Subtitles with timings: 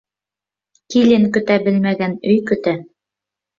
[0.93, 2.77] Килен көтә белмәгән өй көтә.